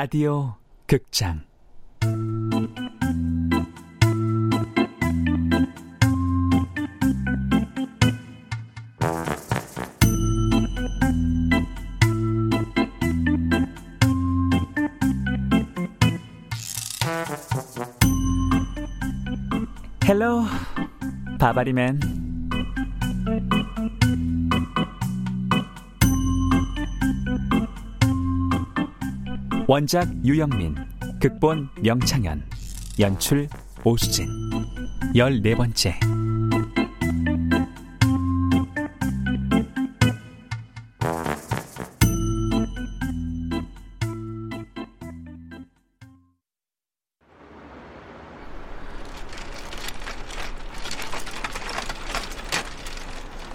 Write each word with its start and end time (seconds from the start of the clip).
라디오 0.00 0.54
극장. 0.86 1.42
헬로 20.04 20.44
바바리맨 21.40 22.17
원작 29.70 30.08
유영민 30.24 30.74
극본 31.20 31.68
명창현 31.82 32.42
연출 33.00 33.46
오수진 33.84 34.26
열네 35.14 35.54
번째. 35.56 36.00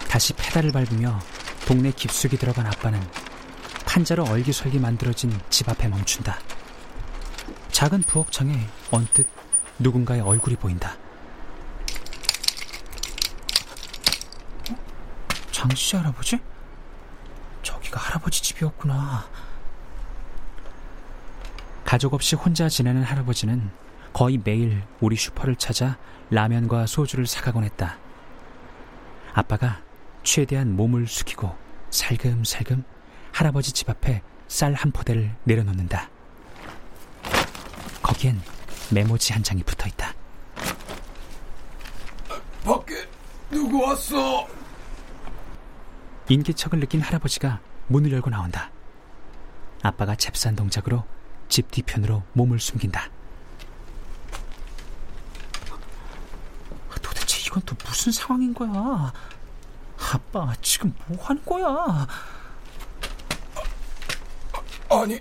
다시 0.08 0.32
페달을 0.34 0.70
밟으며 0.70 1.18
동네 1.66 1.90
깊숙이 1.90 2.36
들어간 2.36 2.66
아빠는 2.68 3.00
판자로 3.94 4.24
얼기설기 4.24 4.80
만들어진 4.80 5.30
집 5.50 5.68
앞에 5.68 5.86
멈춘다. 5.86 6.40
작은 7.70 8.02
부엌창에 8.02 8.66
언뜻 8.90 9.24
누군가의 9.78 10.20
얼굴이 10.20 10.56
보인다. 10.56 10.96
장씨 15.52 15.94
할아버지? 15.94 16.40
저기가 17.62 18.00
할아버지 18.00 18.42
집이었구나. 18.42 19.28
가족 21.84 22.14
없이 22.14 22.34
혼자 22.34 22.68
지내는 22.68 23.04
할아버지는 23.04 23.70
거의 24.12 24.40
매일 24.42 24.82
우리 24.98 25.14
슈퍼를 25.14 25.54
찾아 25.54 25.98
라면과 26.30 26.86
소주를 26.86 27.28
사가곤 27.28 27.62
했다. 27.62 27.98
아빠가 29.34 29.82
최대한 30.24 30.74
몸을 30.74 31.06
숙이고 31.06 31.56
살금살금 31.90 32.93
할아버지 33.34 33.72
집 33.72 33.90
앞에 33.90 34.22
쌀 34.46 34.74
한 34.74 34.92
포대를 34.92 35.34
내려놓는다. 35.42 36.08
거기엔 38.00 38.40
메모지 38.92 39.32
한 39.32 39.42
장이 39.42 39.64
붙어 39.64 39.88
있다. 39.88 40.14
밖에 42.64 43.08
누구 43.50 43.82
왔어? 43.82 44.46
인기척을 46.28 46.78
느낀 46.78 47.00
할아버지가 47.00 47.60
문을 47.88 48.12
열고 48.12 48.30
나온다. 48.30 48.70
아빠가 49.82 50.14
잽싼 50.14 50.54
동작으로 50.54 51.04
집 51.48 51.72
뒤편으로 51.72 52.22
몸을 52.34 52.60
숨긴다. 52.60 53.10
도대체 57.02 57.40
이건 57.48 57.62
또 57.66 57.74
무슨 57.84 58.12
상황인 58.12 58.54
거야? 58.54 59.12
아빠, 60.12 60.54
지금 60.62 60.94
뭐 61.08 61.18
하는 61.24 61.44
거야? 61.44 62.06
아니, 64.90 65.18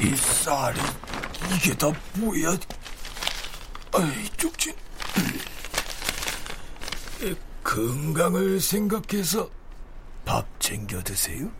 이 0.00 0.16
쌀이 0.16 0.78
이게 1.56 1.74
다 1.76 1.90
뭐야? 2.18 2.50
아이, 3.94 4.28
쪽진. 4.36 4.74
건강을 7.64 8.60
생각해서 8.60 9.48
밥 10.24 10.46
챙겨 10.60 11.02
드세요. 11.02 11.50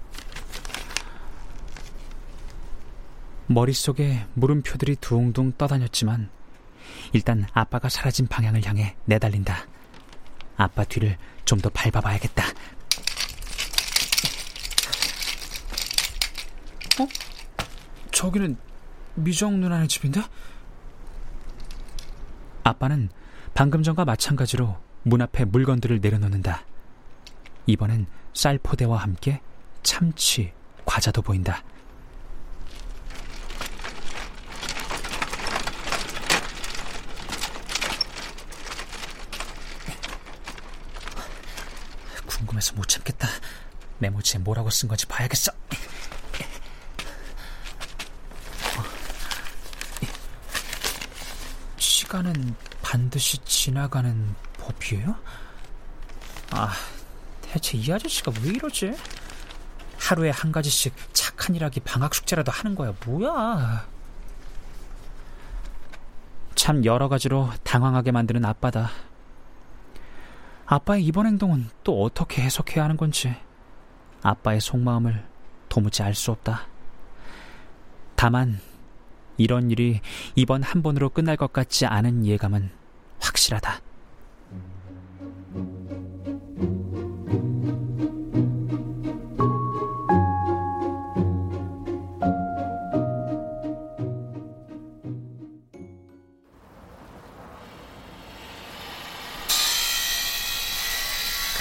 머릿속에 3.46 4.26
물음표들이 4.34 4.96
둥둥 4.96 5.52
떠다녔지만 5.56 6.28
일단 7.12 7.46
아빠가 7.52 7.88
사라진 7.88 8.26
방향을 8.26 8.64
향해 8.66 8.96
내달린다. 9.06 9.66
아빠 10.56 10.84
뒤를 10.84 11.16
좀 11.44 11.60
더 11.60 11.68
밟아봐야겠다. 11.70 12.44
어? 17.00 17.08
저기는 18.12 18.56
미정 19.14 19.60
누나네 19.60 19.86
집인데? 19.88 20.22
아빠는 22.62 23.10
방금 23.52 23.82
전과 23.82 24.04
마찬가지로 24.04 24.76
문 25.02 25.22
앞에 25.22 25.44
물건들을 25.44 26.00
내려놓는다. 26.00 26.64
이번엔 27.66 28.06
쌀 28.32 28.58
포대와 28.58 28.98
함께 28.98 29.40
참치, 29.82 30.52
과자도 30.84 31.22
보인다. 31.22 31.62
궁금해서 42.26 42.74
못 42.74 42.88
참겠다. 42.88 43.28
메모지에 43.98 44.40
뭐라고 44.40 44.70
쓴 44.70 44.88
건지 44.88 45.06
봐야겠어. 45.06 45.52
시간은 52.14 52.54
반드시 52.80 53.38
지나가는 53.38 54.36
법이에요? 54.58 55.16
아, 56.52 56.70
대체 57.42 57.76
이 57.76 57.92
아저씨가 57.92 58.30
왜 58.44 58.50
이러지? 58.50 58.96
하루에 59.98 60.30
한 60.30 60.52
가지씩 60.52 60.94
착한 61.12 61.56
일하기 61.56 61.80
방학 61.80 62.14
숙제라도 62.14 62.52
하는 62.52 62.76
거야, 62.76 62.94
뭐야? 63.04 63.88
참 66.54 66.84
여러 66.84 67.08
가지로 67.08 67.50
당황하게 67.64 68.12
만드는 68.12 68.44
아빠다. 68.44 68.90
아빠의 70.66 71.04
이번 71.04 71.26
행동은 71.26 71.68
또 71.82 72.04
어떻게 72.04 72.42
해석해야 72.42 72.84
하는 72.84 72.96
건지 72.96 73.34
아빠의 74.22 74.60
속마음을 74.60 75.26
도무지 75.68 76.04
알 76.04 76.14
수 76.14 76.30
없다. 76.30 76.68
다만 78.14 78.60
이런 79.36 79.70
일이 79.70 80.00
이번 80.34 80.62
한 80.62 80.82
번으로 80.82 81.08
끝날 81.08 81.36
것 81.36 81.52
같지 81.52 81.86
않은 81.86 82.26
예감은 82.26 82.70
확실하다. 83.20 83.80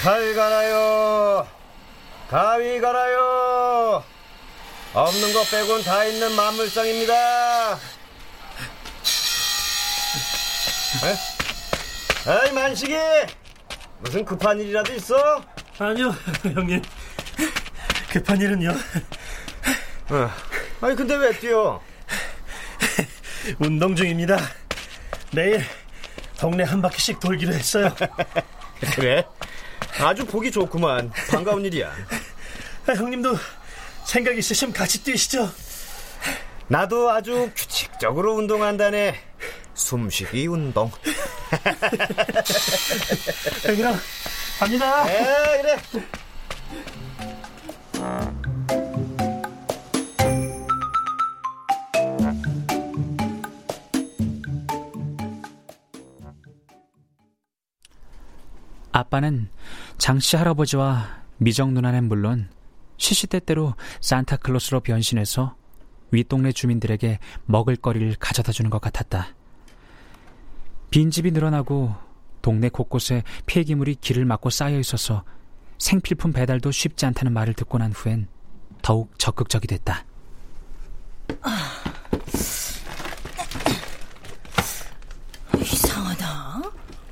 칼 0.02 0.34
가나요? 0.34 1.46
가위 2.28 2.78
가나요? 2.78 4.04
없는 4.92 5.32
거 5.32 5.42
빼곤 5.50 5.82
다 5.82 6.04
있는 6.04 6.36
만물상입니다. 6.36 7.43
에? 11.04 12.30
아이 12.30 12.52
만식이 12.52 12.96
무슨 14.00 14.24
급한 14.24 14.58
일이라도 14.60 14.94
있어? 14.94 15.44
아니요 15.78 16.14
형님 16.42 16.82
급한 18.10 18.40
일은요. 18.40 18.70
어. 20.10 20.30
아니 20.80 20.94
근데 20.94 21.14
왜 21.16 21.32
뛰어? 21.32 21.82
운동 23.58 23.94
중입니다. 23.94 24.38
내일 25.32 25.64
동네 26.38 26.62
한 26.64 26.80
바퀴씩 26.80 27.20
돌기로 27.20 27.52
했어요. 27.52 27.94
그래? 28.94 29.24
아주 30.00 30.24
보기 30.24 30.50
좋구만. 30.50 31.10
반가운 31.28 31.64
일이야. 31.64 31.92
아, 32.86 32.92
형님도 32.92 33.36
생각 34.04 34.36
있으시면 34.36 34.72
같이 34.72 35.02
뛰시죠. 35.02 35.50
나도 36.68 37.10
아주 37.10 37.50
규칙적으로 37.54 38.34
운동한다네. 38.34 39.20
숨쉬기 39.74 40.46
운동. 40.46 40.90
그럼 43.62 43.96
갑니다. 44.58 45.08
에 45.10 45.62
그래. 45.62 45.76
아빠는 58.92 59.48
장씨 59.98 60.36
할아버지와 60.36 61.24
미정 61.38 61.74
누나는 61.74 62.04
물론 62.04 62.48
시시때때로 62.96 63.74
산타클로스로 64.00 64.80
변신해서 64.80 65.56
윗동네 66.12 66.52
주민들에게 66.52 67.18
먹을거리를 67.46 68.14
가져다 68.20 68.52
주는 68.52 68.70
것 68.70 68.80
같았다. 68.80 69.34
빈집이 70.94 71.32
늘어나고 71.32 71.92
동네 72.40 72.68
곳곳에 72.68 73.24
폐기물이 73.46 73.96
길을 73.96 74.24
막고 74.26 74.48
쌓여 74.48 74.78
있어서 74.78 75.24
생필품 75.78 76.32
배달도 76.32 76.70
쉽지 76.70 77.04
않다는 77.06 77.32
말을 77.32 77.54
듣고 77.54 77.78
난 77.78 77.90
후엔 77.90 78.28
더욱 78.80 79.10
적극적이 79.18 79.66
됐다. 79.66 80.04
이상하다. 85.60 86.62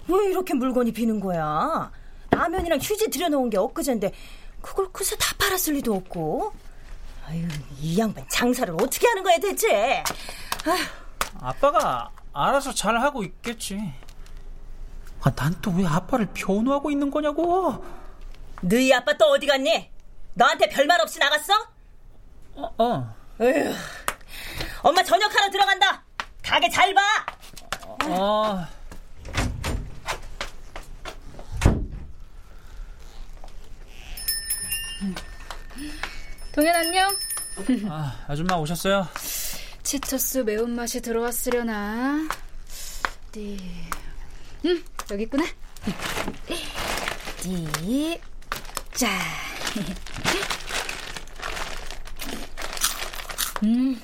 왜 0.06 0.30
이렇게 0.30 0.54
물건이 0.54 0.92
비는 0.92 1.18
거야? 1.18 1.90
라면이랑 2.30 2.78
휴지 2.78 3.10
들여놓은 3.10 3.50
게 3.50 3.56
엊그젠데 3.56 4.12
그걸 4.60 4.92
그새 4.92 5.16
다 5.16 5.34
팔았을 5.38 5.74
리도 5.74 5.92
없고. 5.92 6.52
아유, 7.26 7.48
이 7.80 7.98
양반 7.98 8.24
장사를 8.28 8.72
어떻게 8.74 9.08
하는 9.08 9.24
거야 9.24 9.38
대체? 9.38 10.04
아휴. 10.66 10.78
아빠가 11.40 12.08
알아서 12.32 12.72
잘 12.74 12.96
하고 13.00 13.22
있겠지. 13.22 13.92
아, 15.22 15.30
난 15.30 15.54
또 15.60 15.70
왜 15.72 15.86
아빠를 15.86 16.26
변호하고 16.34 16.90
있는 16.90 17.10
거냐고. 17.10 17.84
너희 18.62 18.92
아빠 18.92 19.12
또 19.16 19.26
어디 19.26 19.46
갔니? 19.46 19.90
너한테 20.34 20.68
별말 20.68 21.00
없이 21.00 21.18
나갔어? 21.18 21.52
어, 22.54 22.74
어. 22.78 23.14
에휴, 23.40 23.72
엄마 24.82 25.02
저녁하러 25.02 25.50
들어간다. 25.50 26.02
가게 26.42 26.68
잘 26.68 26.92
봐. 26.94 27.00
어. 28.06 28.66
동현 36.54 36.74
안녕. 36.74 37.10
아, 37.88 38.24
아줌마 38.28 38.56
오셨어요? 38.56 39.06
치토스 39.92 40.38
매운맛이 40.38 41.02
들어왔으려나? 41.02 42.26
네. 43.32 43.58
음, 44.64 44.82
여기 45.10 45.24
있구나. 45.24 45.44
네. 47.44 48.18
자. 48.94 49.10
음, 53.64 54.00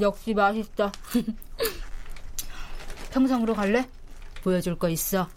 역시 0.00 0.32
맛있다. 0.32 0.90
평상으로 3.12 3.52
갈래? 3.52 3.86
보여줄 4.42 4.78
거 4.78 4.88
있어. 4.88 5.28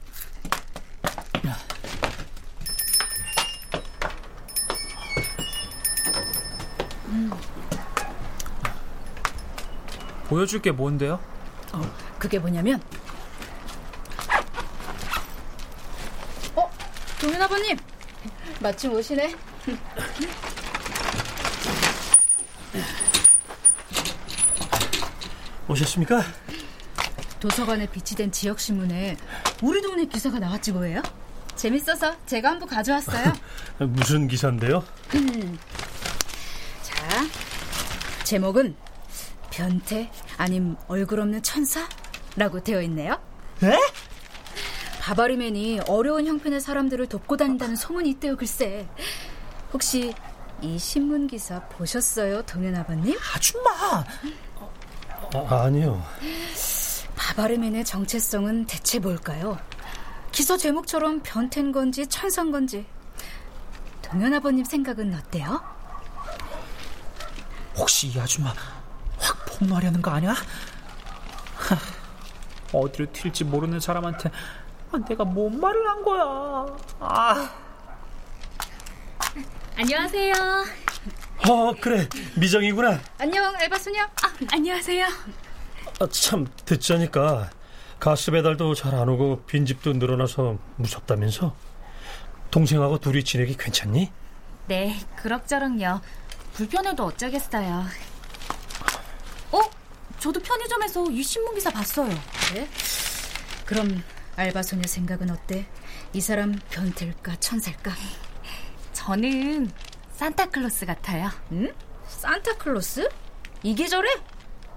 보여줄 10.31 10.62
게 10.62 10.72
뭔데요? 10.72 11.19
어, 11.74 11.81
그게 12.18 12.39
뭐냐면 12.39 12.81
어? 16.56 16.72
동현 17.19 17.42
아버님 17.42 17.75
마침 18.62 18.94
오시네 18.94 19.36
오셨습니까? 25.68 26.24
도서관에 27.42 27.88
비치된 27.88 28.31
지역 28.31 28.62
신문에 28.62 29.18
우리 29.62 29.81
동네 29.81 30.06
기사가 30.06 30.39
나왔지 30.39 30.72
뭐예요? 30.72 31.01
재밌어서 31.57 32.16
제가 32.25 32.51
한번 32.51 32.69
가져왔어요 32.69 33.34
무슨 33.86 34.30
기사인데요? 34.30 34.81
음. 35.13 35.60
자 36.84 37.27
제목은 38.24 38.77
변태 39.62 40.10
아님 40.38 40.75
얼굴 40.88 41.19
없는 41.19 41.44
천사라고 41.44 42.63
되어 42.63 42.81
있네요. 42.81 43.22
에? 43.63 43.78
바바리맨이 45.00 45.81
어려운 45.88 46.25
형편의 46.25 46.60
사람들을 46.62 47.08
돕고 47.08 47.38
다닌다는 47.38 47.75
소문이 47.75 48.10
있대요, 48.12 48.36
글쎄. 48.36 48.88
혹시 49.72 50.13
이 50.62 50.80
신문 50.80 51.28
기사 51.28 51.60
보셨어요, 51.68 52.42
동현 52.44 52.75
아버님? 52.75 53.16
아줌마. 53.36 54.04
아, 55.34 55.63
아니요. 55.66 56.04
바바리맨의 57.16 57.86
정체성은 57.86 58.66
대체 58.66 58.98
뭘까요? 58.98 59.60
기사 60.31 60.58
제목처럼 60.58 61.22
변태인 61.22 61.72
건지 61.72 62.08
천사인 62.08 62.52
건지. 62.52 62.86
동현 64.02 64.34
아버님 64.34 64.66
생각은 64.66 65.13
어때요? 65.13 65.62
혹시 67.78 68.08
이 68.08 68.19
아줌마 68.19 68.50
확 68.50 68.70
폭로하려는 69.62 70.02
거 70.02 70.12
아니야? 70.12 70.31
하, 70.31 71.78
어디로 72.74 73.12
튈지 73.13 73.44
모르는 73.44 73.80
사람한테 73.80 74.31
내가 75.08 75.24
뭔 75.24 75.60
말을 75.60 75.88
한 75.88 76.04
거야. 76.04 76.66
아. 77.00 77.50
안녕하세요. 79.78 80.34
어, 81.48 81.74
그래. 81.80 82.08
미정이구나. 82.38 83.00
안녕, 83.19 83.54
엘바 83.62 83.78
소녀. 83.78 84.02
아, 84.04 84.34
안녕하세요. 84.52 85.06
아, 86.00 86.08
참, 86.10 86.48
듣자니까 86.66 87.50
가스 88.00 88.31
배달도 88.31 88.74
잘 88.74 88.96
안 88.96 89.08
오고 89.10 89.44
빈집도 89.46 89.94
늘어나서 89.94 90.58
무섭다면서? 90.78 91.56
동생하고 92.50 92.98
둘이 92.98 93.24
지내기 93.24 93.56
괜찮니? 93.58 94.12
네, 94.68 95.00
그럭저럭요. 95.18 96.02
불편해도 96.54 97.06
어쩌겠어요. 97.06 97.86
어? 99.51 99.59
저도 100.19 100.39
편의점에서 100.39 101.06
이 101.12 101.24
신문 101.24 101.56
기사 101.56 101.69
봤어요. 101.71 102.09
네? 102.53 102.68
그럼 103.65 104.03
알바 104.36 104.63
소녀 104.63 104.83
생각은 104.88 105.30
어때? 105.31 105.65
이 106.13 106.21
사람 106.21 106.59
변태일까 106.69 107.38
천사일까? 107.39 107.92
저는 108.94 109.71
산타클로스 110.13 110.86
같아요. 110.86 111.30
응? 111.51 111.74
산타클로스? 112.07 113.09
이 113.63 113.75
계절에? 113.75 114.07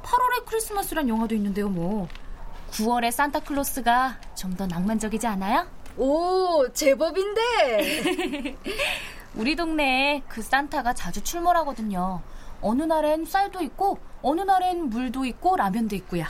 8월에 0.02 0.44
크리스마스란 0.46 1.08
영화도 1.08 1.34
있는데요, 1.34 1.68
뭐. 1.68 2.08
9월에 2.72 3.10
산타클로스가 3.10 4.20
좀 4.34 4.56
더 4.56 4.66
낭만적이지 4.66 5.26
않아요? 5.26 5.66
오, 5.96 6.66
제법인데. 6.72 8.56
우리 9.34 9.56
동네에 9.56 10.22
그 10.28 10.42
산타가 10.42 10.92
자주 10.94 11.22
출몰하거든요. 11.22 12.22
어느 12.64 12.82
날엔 12.82 13.26
쌀도 13.26 13.62
있고, 13.62 13.98
어느 14.22 14.40
날엔 14.40 14.88
물도 14.88 15.26
있고, 15.26 15.54
라면도 15.54 15.94
있고요. 15.96 16.24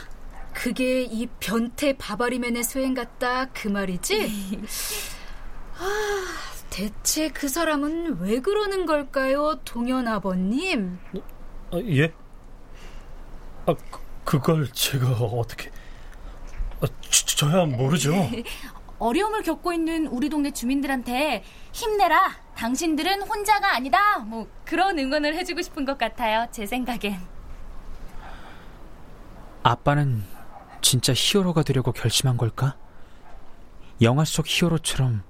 그게 0.53 1.01
이 1.03 1.27
변태 1.39 1.97
바바리맨의 1.97 2.63
소행 2.65 2.93
같다 2.93 3.47
그 3.53 3.69
말이지? 3.69 4.59
아, 5.79 6.25
대체 6.69 7.29
그 7.29 7.47
사람은 7.47 8.19
왜 8.19 8.41
그러는 8.41 8.85
걸까요, 8.85 9.61
동현 9.63 10.09
아버님? 10.09 10.99
아, 11.71 11.77
예? 11.77 12.13
아, 13.65 13.73
그, 13.89 13.99
그걸 14.25 14.69
제가 14.73 15.07
어떻게... 15.07 15.71
아, 16.81 16.87
저, 17.09 17.25
저야 17.37 17.65
모르죠. 17.65 18.13
어려움을 18.99 19.41
겪고 19.43 19.71
있는 19.71 20.07
우리 20.07 20.27
동네 20.27 20.51
주민들한테 20.51 21.43
힘내라. 21.71 22.44
당신들은 22.55 23.23
혼자가 23.23 23.75
아니다. 23.75 24.19
뭐 24.19 24.47
그런 24.63 24.97
응원을 24.97 25.35
해주고 25.35 25.61
싶은 25.61 25.85
것 25.85 25.97
같아요. 25.97 26.47
제 26.51 26.65
생각엔. 26.65 27.19
아빠는 29.63 30.23
진짜 30.81 31.13
히어로가 31.15 31.63
되려고 31.63 31.91
결심한 31.91 32.37
걸까? 32.37 32.77
영화 34.01 34.25
속 34.25 34.45
히어로처럼 34.47 35.23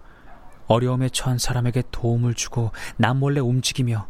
어려움에 0.67 1.09
처한 1.09 1.37
사람에게 1.37 1.83
도움을 1.91 2.33
주고 2.33 2.71
남 2.97 3.19
몰래 3.19 3.39
움직이며 3.39 4.07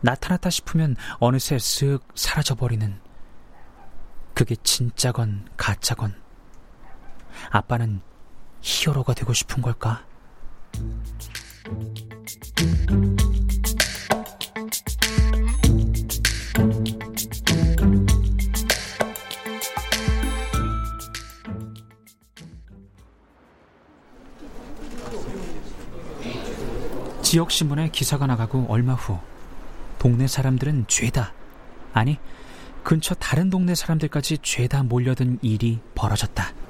나타났다 0.00 0.50
싶으면 0.50 0.96
어느새 1.18 1.56
쓱 1.56 2.00
사라져버리는 2.14 3.00
그게 4.34 4.56
진짜건 4.56 5.48
가짜건 5.56 6.14
아빠는 7.50 8.00
히어로가 8.60 9.14
되고 9.14 9.32
싶은 9.32 9.62
걸까? 9.62 10.04
지역 27.22 27.50
신문에 27.50 27.90
기사가 27.90 28.26
나가고 28.26 28.66
얼마 28.68 28.94
후 28.94 29.18
동네 29.98 30.26
사람들은 30.26 30.86
죄다 30.88 31.32
아니 31.92 32.18
근처 32.86 33.14
다른 33.14 33.50
동네 33.50 33.74
사람들까지 33.74 34.38
죄다 34.42 34.84
몰려든 34.84 35.40
일이 35.42 35.80
벌어졌다. 35.96 36.65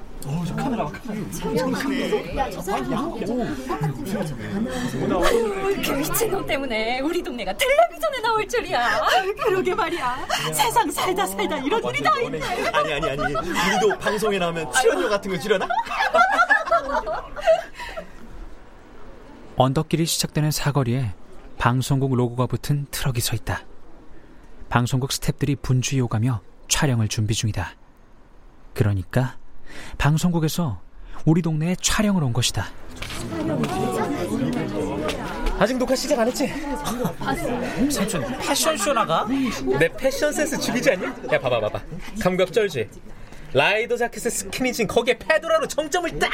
그 5.83 5.91
미친놈 5.91 6.45
때문에 6.45 6.99
우리 6.99 7.21
동네가 7.23 7.53
텔레비전에 7.55 8.21
나올 8.21 8.47
줄이야. 8.47 9.01
그러게 9.45 9.73
말이야. 9.75 10.27
세상 10.53 10.89
살다 10.91 11.25
살다 11.25 11.57
이런 11.59 11.83
일이 11.85 12.01
다 12.01 12.19
있네. 12.21 12.41
아니 12.73 12.93
아니 12.93 13.09
아니 13.09 13.21
우리도 13.35 13.97
방송에 13.99 14.37
나오면 14.39 14.71
출연료 14.73 15.09
같은 15.09 15.31
거 15.31 15.39
주려나? 15.39 15.67
언덕길이 19.55 20.05
시작되는 20.05 20.51
사거리에 20.51 21.13
방송국 21.57 22.15
로고가 22.15 22.45
붙은 22.47 22.87
트럭이 22.91 23.19
서 23.21 23.35
있다. 23.35 23.65
방송국 24.69 25.09
스탭들이 25.09 25.61
분주히 25.61 26.01
오가며 26.01 26.41
촬영을 26.67 27.07
준비 27.07 27.33
중이다. 27.33 27.75
그러니까 28.73 29.37
방송국에서 29.97 30.81
우리 31.25 31.41
동네에 31.41 31.75
촬영을 31.81 32.23
온 32.23 32.33
것이다. 32.33 32.65
아직 35.59 35.77
녹화 35.77 35.95
시작 35.95 36.19
안 36.19 36.27
했지? 36.27 36.47
삼촌 37.91 38.37
패션쇼 38.39 38.93
나가? 38.93 39.27
내 39.79 39.89
패션 39.97 40.31
센스 40.31 40.59
죽이지 40.59 40.91
않냐? 40.91 41.07
야 41.33 41.39
봐봐 41.39 41.59
봐봐 41.61 41.81
감각 42.21 42.53
쩔지? 42.53 42.87
라이더 43.53 43.97
자켓에 43.97 44.29
스키니진 44.29 44.87
거기에 44.87 45.17
페도라로 45.17 45.67
정점을 45.67 46.19
딱! 46.19 46.29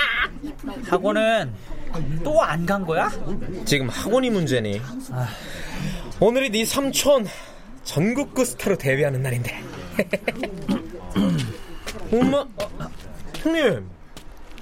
학원은 0.90 1.54
또 2.24 2.42
안 2.42 2.66
간 2.66 2.86
거야? 2.86 3.10
지금 3.66 3.88
학원이 3.88 4.30
문제니 4.30 4.82
오늘이 6.20 6.50
네 6.50 6.66
삼촌 6.66 7.25
전국구 7.84 8.44
스타로 8.46 8.78
데뷔하는 8.78 9.22
날인데 9.22 9.62
엄마 12.12 12.40
어, 12.40 12.48
형님 13.44 13.90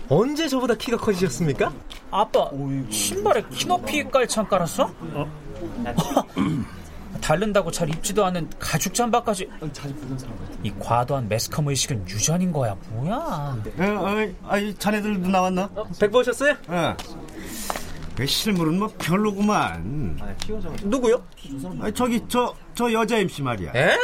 언제 0.09 0.47
저보다 0.47 0.73
키가 0.75 0.97
커지셨습니까? 0.97 1.71
아빠 2.09 2.49
신발에 2.89 3.43
키높이 3.51 4.03
깔창 4.09 4.47
깔았어? 4.47 4.91
다른다고 7.21 7.69
잘 7.69 7.87
입지도 7.89 8.25
않은 8.25 8.49
가죽 8.57 8.93
잠바까지 8.93 9.47
이 10.63 10.71
과도한 10.79 11.29
매스컴 11.29 11.67
의식은 11.67 12.09
유전인 12.09 12.51
거야 12.51 12.75
뭐야 12.89 13.15
어, 13.15 13.61
어, 13.83 14.27
아이 14.47 14.73
자네들도 14.75 15.29
나왔나? 15.29 15.69
백 15.99 16.11
보셨어요? 16.11 16.55
어. 16.67 16.95
그 18.15 18.25
실물은 18.25 18.77
뭐 18.77 18.89
별로구만. 18.99 20.19
누구요? 20.83 21.23
아, 21.81 21.91
저기 21.91 22.21
저 22.27 22.53
저 22.75 22.91
여자 22.91 23.17
MC 23.17 23.41
말이야. 23.43 23.71
에? 23.75 23.97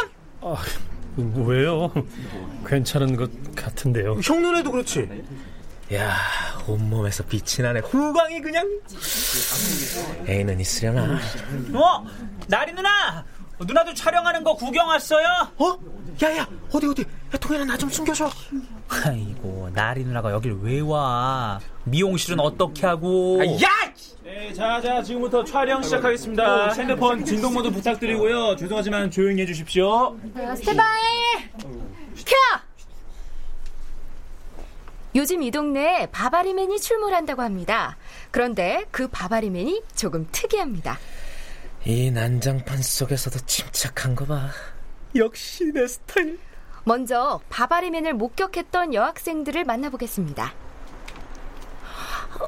왜요? 1.17 1.91
괜찮은 2.65 3.15
것 3.15 3.29
같은데요. 3.55 4.19
형 4.23 4.41
눈에도 4.41 4.71
그렇지 4.71 5.09
야 5.93 6.15
온몸에서 6.67 7.23
빛이 7.23 7.63
나네 7.65 7.79
후광이 7.79 8.41
그냥 8.41 8.67
애인은 10.27 10.59
있으려나 10.59 11.17
어? 11.73 12.05
나리 12.47 12.73
누나 12.73 13.23
누나도 13.59 13.93
촬영하는 13.93 14.43
거 14.43 14.53
구경 14.55 14.87
왔어요? 14.87 15.25
어? 15.57 15.77
야야 16.21 16.47
어디 16.71 16.87
어디 16.87 17.01
야 17.01 17.37
동현아 17.39 17.65
나 17.65 17.77
좀 17.77 17.89
숨겨줘 17.89 18.29
아이고 18.89 19.69
나리 19.73 20.03
누나가 20.03 20.31
여길 20.31 20.57
왜 20.61 20.79
와? 20.79 21.59
미용실은 21.83 22.39
어떻게 22.39 22.85
하고? 22.87 23.39
야! 23.61 23.67
네, 24.23 24.51
자, 24.53 24.81
자, 24.81 25.01
지금부터 25.01 25.43
촬영 25.43 25.81
시작하겠습니다. 25.81 26.73
핸드폰 26.73 27.23
진동 27.23 27.53
모드 27.53 27.69
부탁드리고요. 27.71 28.55
죄송하지만 28.57 29.09
조용히 29.09 29.41
해주십시오. 29.41 30.17
스탠바이 30.55 31.01
큐! 32.25 32.35
요즘 35.15 35.41
이 35.43 35.49
동네에 35.51 36.07
바바리맨이 36.07 36.79
출몰한다고 36.79 37.41
합니다. 37.41 37.97
그런데 38.31 38.85
그 38.91 39.07
바바리맨이 39.07 39.81
조금 39.95 40.27
특이합니다. 40.31 40.97
이 41.87 42.11
난장판 42.11 42.81
속에서도 42.81 43.39
침착한 43.45 44.13
거 44.15 44.25
봐 44.25 44.49
역시 45.15 45.71
내 45.73 45.87
스타일 45.87 46.37
먼저 46.83 47.39
바바리맨을 47.49 48.13
목격했던 48.13 48.93
여학생들을 48.93 49.63
만나보겠습니다. 49.65 50.53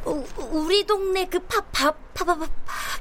우, 0.05 0.24
우리 0.51 0.86
동네 0.86 1.25
그 1.25 1.39
파, 1.39 1.60
파, 1.72 1.91
파, 2.13 2.24
파, 2.24 2.36
파, 2.38 2.48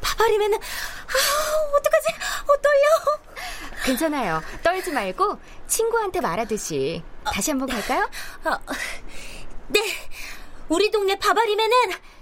파바리면은, 0.00 0.56
아, 0.58 1.76
어떡하지? 1.76 2.08
어, 2.48 2.56
떨려. 2.60 3.84
괜찮아요. 3.84 4.40
떨지 4.64 4.90
말고 4.90 5.38
친구한테 5.68 6.20
말하듯이 6.20 7.02
다시 7.24 7.50
한번 7.52 7.68
갈까요? 7.68 8.08
아, 8.44 8.58
네. 9.68 9.80
우리 10.68 10.90
동네 10.90 11.16
바바리맨은 11.18 11.72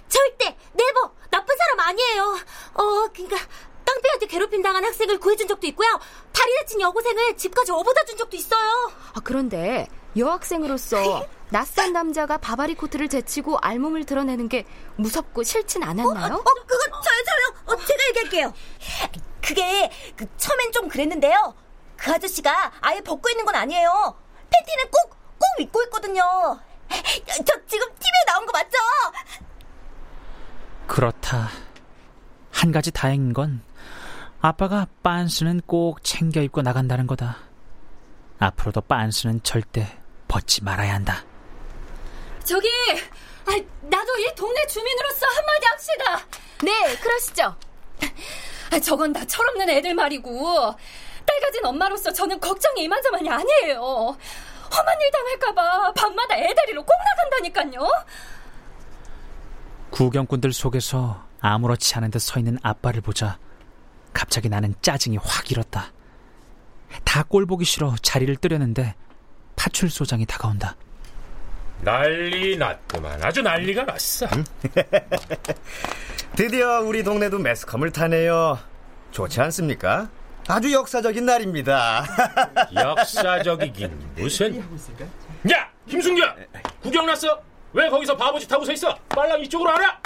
절대, 0.09 0.55
네버, 0.73 1.11
나쁜 1.31 1.55
사람 1.57 1.79
아니에요. 1.79 2.37
어, 2.75 3.07
그니까, 3.15 3.37
깡패한테 3.87 4.25
괴롭힘 4.27 4.61
당한 4.61 4.83
학생을 4.83 5.19
구해준 5.19 5.47
적도 5.47 5.65
있고요. 5.67 5.87
다리 6.33 6.55
다친 6.59 6.81
여고생을 6.81 7.37
집까지 7.37 7.71
업어다 7.71 8.03
준 8.03 8.17
적도 8.17 8.35
있어요. 8.35 8.91
아, 9.13 9.19
그런데 9.23 9.87
여학생으로서 10.17 11.25
낯선 11.49 11.93
남자가 11.93 12.37
바바리 12.37 12.75
코트를 12.75 13.07
제치고 13.07 13.57
알몸을 13.59 14.03
드러내는 14.05 14.49
게 14.49 14.65
무섭고 14.97 15.43
싫진 15.43 15.83
않았나요? 15.83 16.35
어, 16.35 16.37
어 16.37 16.53
그거 16.65 17.01
저요, 17.01 17.23
저요. 17.23 17.63
어, 17.67 17.85
제가 17.85 18.03
얘기할게요. 18.09 18.53
그게, 19.41 19.89
그, 20.17 20.25
처음엔 20.35 20.73
좀 20.73 20.89
그랬는데요. 20.89 21.55
그 21.95 22.11
아저씨가 22.11 22.73
아예 22.81 22.99
벗고 22.99 23.29
있는 23.29 23.45
건 23.45 23.55
아니에요. 23.55 24.15
팬티는 24.49 24.91
꼭, 24.91 25.09
꼭 25.39 25.61
입고 25.61 25.83
있거든요. 25.83 26.21
저 26.89 27.65
지금 27.65 27.87
TV에 27.87 28.25
나온 28.27 28.45
거 28.45 28.51
맞죠? 28.51 28.77
그렇다. 30.87 31.49
한 32.57 32.71
가지 32.71 32.89
다행인 32.89 33.33
건 33.33 33.61
아빠가 34.41 34.87
빤스는 35.03 35.61
꼭 35.67 36.03
챙겨 36.03 36.41
입고 36.41 36.63
나간다는 36.63 37.05
거다. 37.05 37.37
앞으로도 38.39 38.81
빤스는 38.81 39.43
절대 39.43 39.87
벗지 40.27 40.63
말아야 40.63 40.95
한다. 40.95 41.23
저기, 42.43 42.67
아, 43.45 43.51
나도 43.81 44.17
이 44.17 44.33
동네 44.35 44.65
주민으로서 44.65 45.27
한마디 45.27 45.65
합시다. 45.67 46.27
네, 46.63 46.95
그러시죠. 46.95 47.55
아, 48.71 48.79
저건 48.79 49.13
다 49.13 49.23
철없는 49.23 49.69
애들 49.69 49.93
말이고 49.93 50.75
딸 51.27 51.39
가진 51.41 51.63
엄마로서 51.63 52.11
저는 52.11 52.39
걱정이 52.39 52.81
이만저만이 52.85 53.29
아니에요. 53.29 53.79
험한 53.79 55.01
일 55.01 55.11
당할까봐 55.11 55.93
밤마다 55.93 56.35
애 56.35 56.55
데리러 56.55 56.83
꼭 56.83 56.95
나간다니까요. 57.05 57.87
구경꾼들 59.91 60.53
속에서 60.53 61.26
아무렇지 61.41 61.95
않은 61.95 62.11
듯 62.11 62.19
서 62.19 62.39
있는 62.39 62.57
아빠를 62.63 63.01
보자 63.01 63.37
갑자기 64.13 64.49
나는 64.49 64.73
짜증이 64.81 65.17
확 65.21 65.51
일었다. 65.51 65.91
다 67.03 67.23
꼴 67.23 67.45
보기 67.45 67.65
싫어 67.65 67.95
자리를 68.01 68.35
뜨려는데 68.37 68.95
파출소장이 69.55 70.25
다가온다. 70.25 70.75
난리 71.81 72.57
났구만. 72.57 73.23
아주 73.23 73.41
난리가 73.41 73.83
났어. 73.83 74.25
드디어 76.35 76.81
우리 76.81 77.03
동네도 77.03 77.39
매스컴을 77.39 77.91
타네요. 77.91 78.59
좋지 79.11 79.39
않습니까? 79.41 80.09
아주 80.47 80.71
역사적인 80.71 81.25
날입니다. 81.25 82.05
역사적이긴 82.75 83.99
무슨. 84.15 84.59
야, 85.51 85.69
김순규! 85.87 86.21
구경 86.81 87.05
났어? 87.05 87.41
왜 87.73 87.89
거기서 87.89 88.15
바보짓 88.15 88.51
하고 88.51 88.63
서 88.65 88.71
있어? 88.71 88.95
빨랑 89.09 89.41
이쪽으로 89.41 89.69
와라! 89.71 89.99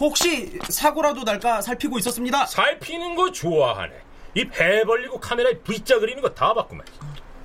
혹시 0.00 0.58
사고라도 0.68 1.22
날까 1.22 1.60
살피고 1.62 1.98
있었습니다. 1.98 2.46
살피는 2.46 3.14
거 3.14 3.30
좋아하네. 3.30 3.92
이 4.36 4.44
배 4.48 4.82
벌리고 4.84 5.20
카메라에 5.20 5.58
V자 5.60 5.98
그리는 6.00 6.20
거 6.20 6.34
다 6.34 6.52
봤구만. 6.52 6.84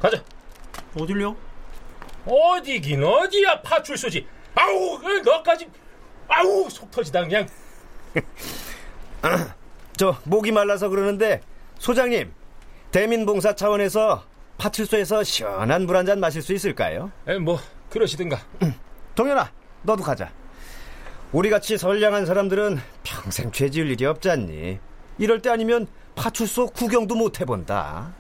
가자. 0.02 0.24
어딜요? 1.00 1.36
어디긴 2.26 3.04
어디야 3.04 3.62
파출소지. 3.62 4.26
아우 4.56 4.98
그 5.00 5.08
너까지 5.20 5.70
아우 6.28 6.68
속 6.70 6.90
터지다 6.90 7.22
그냥. 7.22 7.48
저 9.98 10.18
목이 10.24 10.52
말라서 10.52 10.90
그러는데 10.90 11.42
소장님 11.78 12.34
대민봉사 12.92 13.54
차원에서 13.56 14.24
파출소에서 14.58 15.24
시원한 15.24 15.86
물 15.86 15.96
한 15.96 16.06
잔 16.06 16.20
마실 16.20 16.42
수 16.42 16.54
있을까요? 16.54 17.12
에, 17.28 17.38
뭐 17.38 17.60
그러시든가. 17.90 18.40
동현아 19.16 19.52
너도 19.84 20.04
가자. 20.04 20.32
우리같이 21.32 21.78
선량한 21.78 22.26
사람들은 22.26 22.80
평생 23.04 23.52
죄 23.52 23.70
지을 23.70 23.90
일이 23.92 24.06
없잖니. 24.06 24.80
이럴 25.20 25.42
때 25.42 25.50
아니면 25.50 25.88
파출소 26.16 26.68
구경도 26.68 27.16
못 27.16 27.40
해본다. 27.40 28.14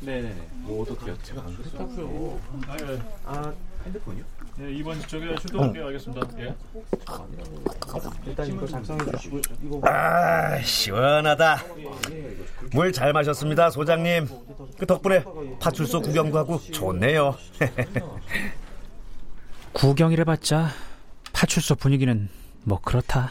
네네네. 0.00 0.48
뭐 0.62 0.82
어떻게요? 0.82 1.16
제가 1.22 1.42
안 1.42 1.54
그랬다고요. 1.56 2.40
아 3.26 3.52
핸드폰이요? 3.84 4.37
네 4.58 4.72
이번 4.72 5.00
저기 5.06 5.26
출동할게요. 5.40 5.86
알겠습니다. 5.86 6.26
예. 6.40 6.54
일단 8.26 8.46
이거 8.48 8.66
작성해 8.66 9.04
주시고 9.12 9.40
이거 9.64 9.80
아, 9.88 10.60
시원하다. 10.62 11.58
물 12.72 12.92
잘 12.92 13.12
마셨습니다, 13.12 13.70
소장님. 13.70 14.28
그 14.78 14.86
덕분에 14.86 15.24
파출소 15.60 16.00
구경도 16.02 16.38
하고 16.38 16.60
좋네요. 16.60 17.36
구경이라 19.74 20.24
봤자 20.24 20.70
파출소 21.32 21.76
분위기는 21.76 22.28
뭐 22.64 22.80
그렇다. 22.80 23.30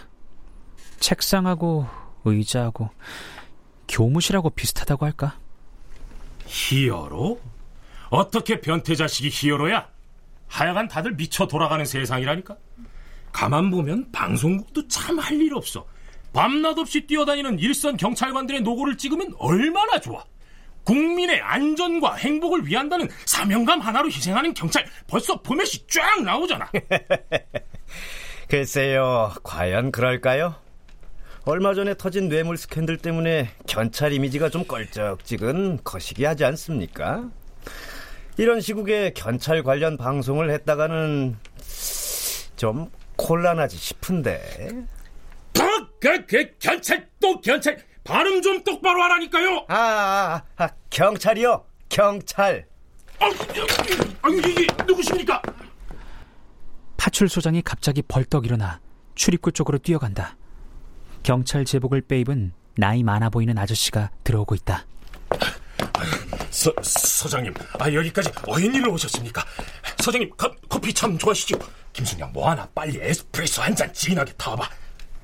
책상하고 0.99 1.87
의자하고 2.23 2.89
교무실하고 3.89 4.49
비슷하다고 4.51 5.05
할까? 5.05 5.37
히어로? 6.45 7.39
어떻게 8.09 8.61
변태 8.61 8.95
자식이 8.95 9.29
히어로야? 9.31 9.89
하여간 10.47 10.87
다들 10.87 11.13
미쳐 11.13 11.47
돌아가는 11.47 11.83
세상이라니까. 11.85 12.55
가만 13.31 13.69
보면 13.69 14.11
방송국도 14.11 14.87
참 14.87 15.19
할 15.19 15.35
일 15.39 15.53
없어. 15.53 15.85
밤낮 16.33 16.77
없이 16.77 17.05
뛰어다니는 17.07 17.59
일선 17.59 17.97
경찰관들의 17.97 18.61
노고를 18.61 18.97
찍으면 18.97 19.33
얼마나 19.39 19.99
좋아. 19.99 20.23
국민의 20.83 21.41
안전과 21.41 22.15
행복을 22.15 22.65
위한다는 22.65 23.09
사명감 23.25 23.81
하나로 23.81 24.07
희생하는 24.07 24.53
경찰 24.53 24.85
벌써 25.07 25.41
포맷이 25.41 25.85
쫙 25.89 26.21
나오잖아. 26.23 26.69
글쎄요, 28.47 29.33
과연 29.43 29.91
그럴까요? 29.91 30.55
얼마 31.45 31.73
전에 31.73 31.95
터진 31.95 32.29
뇌물 32.29 32.57
스캔들 32.57 32.97
때문에 32.97 33.49
경찰 33.67 34.13
이미지가 34.13 34.49
좀 34.49 34.65
껄쩍지근 34.65 35.79
거시기 35.83 36.25
하지 36.25 36.45
않습니까? 36.45 37.29
이런 38.37 38.61
시국에 38.61 39.13
경찰 39.15 39.63
관련 39.63 39.97
방송을 39.97 40.51
했다가는 40.51 41.35
좀 42.55 42.91
곤란하지 43.15 43.77
싶은데. 43.77 44.69
그, 45.99 46.25
그, 46.27 46.57
경찰, 46.59 47.09
또 47.19 47.41
경찰, 47.41 47.77
발음 48.03 48.41
좀 48.43 48.63
똑바로 48.63 49.01
하라니까요! 49.03 49.65
아, 49.67 49.75
아, 49.75 50.43
아 50.57 50.69
경찰이요, 50.91 51.65
경찰. 51.89 52.67
아, 53.19 53.25
아, 54.21 54.29
이게 54.29 54.67
누구십니까? 54.85 55.41
파출소장이 56.97 57.63
갑자기 57.63 58.03
벌떡 58.03 58.45
일어나 58.45 58.79
출입구 59.15 59.51
쪽으로 59.51 59.79
뛰어간다. 59.79 60.37
경찰 61.23 61.65
제복을 61.65 62.01
빼입은 62.01 62.53
나이 62.75 63.01
많아 63.01 63.29
보이는 63.29 63.57
아저씨가 63.57 64.11
들어오고 64.23 64.53
있다. 64.53 64.85
서, 66.57 66.73
서장님, 66.81 67.53
아, 67.77 67.93
여기까지 67.93 68.31
어인 68.47 68.73
일로 68.73 68.91
오셨습니까? 68.93 69.45
서장님, 69.99 70.31
가, 70.35 70.51
커피 70.67 70.91
참 70.91 71.15
좋아하시죠? 71.15 71.55
김순양, 71.93 72.33
뭐 72.33 72.49
하나 72.49 72.67
빨리 72.73 72.97
에스프레소 72.99 73.61
한 73.61 73.75
잔 73.75 73.93
진하게 73.93 74.33
타봐. 74.33 74.67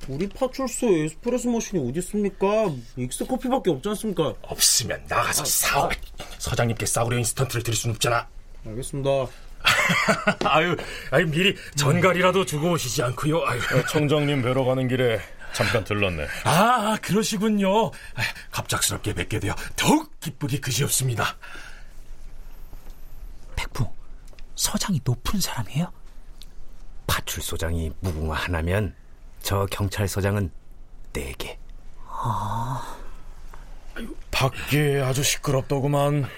우리 0.06 0.28
파출소에 0.28 1.06
에스프레소 1.06 1.50
머신이 1.50 1.88
어디 1.90 1.98
있습니까? 1.98 2.46
믹스 2.94 3.26
커피밖에 3.26 3.70
없지 3.70 3.88
않습니까? 3.88 4.32
없으면 4.42 5.02
나가서 5.08 5.44
사오. 5.44 5.88
서장님께 6.38 6.86
싸우려 6.86 7.18
인스턴트를 7.18 7.64
드릴 7.64 7.76
순 7.76 7.90
없잖아. 7.90 8.28
알겠습니다. 8.64 9.10
아유, 10.44 10.76
아유 11.10 11.26
미리 11.26 11.56
전갈이라도 11.74 12.44
주고 12.46 12.70
오시지 12.72 13.02
않고요. 13.02 13.42
아유. 13.44 13.60
청장님 13.90 14.42
뵈러 14.42 14.62
가는 14.64 14.86
길에 14.86 15.18
잠깐 15.54 15.84
들렀네. 15.84 16.26
아, 16.44 16.96
그러시군요. 17.00 17.90
갑작스럽게 18.50 19.14
뵙게 19.14 19.38
되어 19.38 19.54
더욱 19.76 20.18
기쁘기 20.20 20.60
그지없습니다. 20.60 21.36
백부, 23.56 23.88
서장이 24.56 25.00
높은 25.04 25.40
사람이에요? 25.40 25.92
파출소장이 27.06 27.92
무궁화 28.00 28.36
하나면 28.36 28.94
저 29.42 29.66
경찰서장은 29.70 30.50
네 31.12 31.32
개. 31.38 31.58
아... 32.08 32.96
밖에 34.32 35.00
아주 35.00 35.22
시끄럽더구만. 35.22 36.28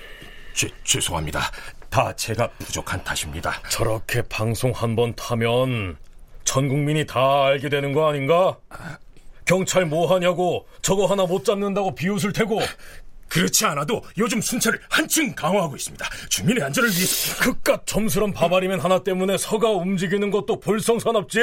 죄, 0.53 0.69
죄송합니다. 0.85 1.41
다 1.89 2.15
제가 2.15 2.49
부족한 2.51 3.03
탓입니다. 3.05 3.63
저렇게 3.71 4.21
방송 4.23 4.73
한 4.73 4.95
번 4.95 5.15
타면 5.15 5.97
전 6.45 6.69
국민이 6.69 7.07
다 7.07 7.45
알게 7.47 7.69
되는 7.71 7.93
거 7.93 8.09
아닌가? 8.09 8.59
경찰 9.47 9.87
뭐 9.87 10.13
하냐고. 10.13 10.67
저거 10.83 11.07
하나 11.07 11.25
못 11.25 11.45
잡는다고 11.45 11.95
비웃을 11.95 12.33
테고. 12.35 12.61
그렇지 13.29 13.65
않아도 13.67 14.03
요즘 14.19 14.41
순찰을 14.41 14.81
한층 14.89 15.35
강화하고 15.35 15.75
있습니다. 15.75 16.07
주민의 16.29 16.63
안전을 16.63 16.91
위해서. 16.91 17.43
그깟 17.43 17.87
점스런 17.87 18.33
바바리맨 18.33 18.81
하나 18.81 19.03
때문에 19.03 19.37
서가 19.37 19.71
움직이는 19.71 20.31
것도 20.31 20.61
볼성사납지? 20.61 21.41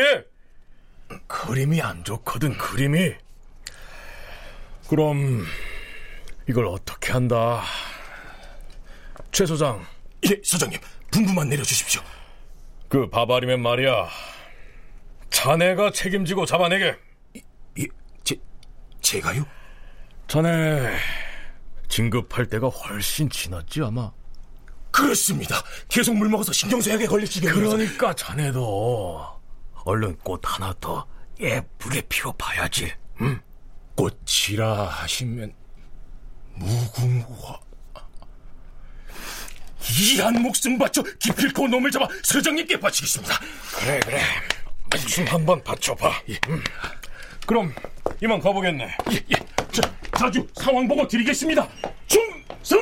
그림이 1.28 1.82
안 1.82 2.04
좋거든 2.04 2.58
그림이. 2.58 3.14
그럼 4.88 5.46
이걸 6.48 6.68
어떻게 6.68 7.12
한다? 7.12 7.64
최 9.32 9.46
소장. 9.46 9.86
예 10.30 10.40
소장님. 10.44 10.80
분부만 11.12 11.50
내려주십시오. 11.50 12.02
그 12.88 13.10
바바리맨 13.10 13.62
말이야. 13.62 14.08
자네가 15.32 15.92
책임지고 15.92 16.46
잡아내게 16.46 16.96
제가요? 19.04 19.46
자네 20.28 20.98
진급할 21.88 22.48
때가 22.48 22.68
훨씬 22.70 23.30
지났지 23.30 23.82
아마 23.84 24.12
그렇습니다 24.90 25.62
계속 25.90 26.16
물 26.16 26.30
먹어서 26.30 26.52
신경쇠약에 26.52 27.06
걸릴 27.06 27.28
지경이라서 27.28 27.78
그러니까 27.78 28.14
자네도 28.16 29.42
얼른 29.86 30.18
꽃 30.20 30.42
하나 30.44 30.74
더 30.80 31.06
예쁘게 31.40 32.02
피워봐야지 32.10 32.94
응? 33.22 33.40
꽃이라 33.96 34.86
하시면 34.88 35.54
무궁화 36.56 37.60
이 40.16 40.22
한 40.22 40.42
목숨 40.42 40.78
바쳐 40.78 41.04
기필코 41.20 41.68
놈을 41.68 41.92
잡아 41.92 42.08
서장님께 42.24 42.80
바치겠습니다 42.80 43.38
그래 43.76 44.00
그래 44.00 44.22
목숨 44.92 45.26
한번 45.26 45.62
바쳐봐 45.64 46.22
예. 46.30 46.40
음. 46.48 46.64
그럼 47.46 47.74
이만 48.22 48.40
가보겠네 48.40 48.84
예, 49.12 49.16
예. 49.32 49.36
자, 49.72 49.82
자주 50.18 50.46
상황 50.54 50.88
보고 50.88 51.08
드리겠습니다 51.08 51.68
충성 52.08 52.80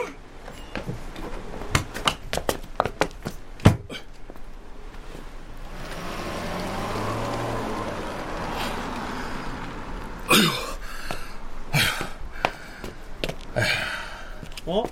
어? 14.66 14.84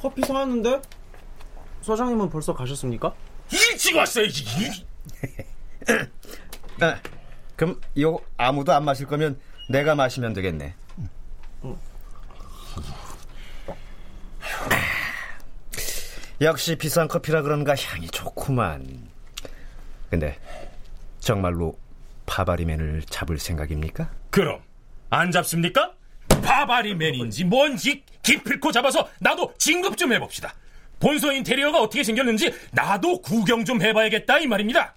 커피 0.00 0.22
사왔는데? 0.22 0.80
서장님은 1.82 2.30
벌써 2.30 2.54
가셨습니까? 2.54 3.14
일찍 3.52 3.96
왔어야지. 3.96 4.44
아, 6.80 7.00
그럼 7.54 7.80
이거 7.94 8.20
아무도 8.36 8.72
안 8.72 8.84
마실 8.84 9.06
거면 9.06 9.38
내가 9.68 9.94
마시면 9.94 10.32
되겠네. 10.32 10.74
음. 11.64 11.76
역시 16.40 16.76
비싼 16.76 17.08
커피라 17.08 17.42
그런가 17.42 17.74
향이 17.74 18.08
좋구만. 18.08 19.08
근데 20.10 20.38
정말로 21.18 21.78
파바리맨을 22.26 23.02
잡을 23.08 23.38
생각입니까? 23.38 24.10
그럼 24.30 24.60
안 25.10 25.30
잡습니까? 25.30 25.94
파바리맨인지 26.28 27.44
뭔지 27.44 28.04
기필코 28.22 28.70
잡아서 28.72 29.08
나도 29.20 29.54
진급 29.58 29.96
좀 29.96 30.12
해봅시다. 30.12 30.54
본소 31.00 31.32
인테리어가 31.32 31.80
어떻게 31.80 32.02
생겼는지 32.04 32.52
나도 32.72 33.20
구경 33.20 33.64
좀 33.64 33.80
해봐야겠다 33.82 34.38
이 34.38 34.46
말입니다. 34.46 34.94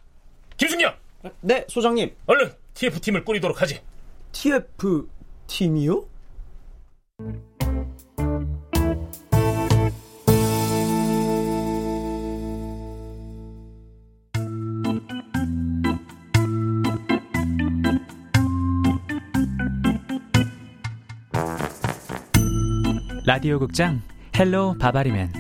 김승영. 0.58 0.94
네, 1.42 1.66
소장님. 1.68 2.16
얼른 2.26 2.54
TF팀을 2.74 3.26
꾸리도록 3.26 3.62
하지. 3.62 3.82
TF팀이요? 4.32 6.06
라디오 23.26 23.60
극장 23.60 24.02
헬로 24.36 24.78
바바리맨 24.80 25.32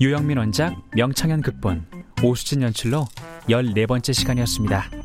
유영민 0.00 0.38
원작 0.38 0.74
명창현 0.96 1.42
극본 1.42 1.84
오수진 2.22 2.62
연출로 2.62 3.04
14번째 3.48 4.14
시간이었습니다. 4.14 5.01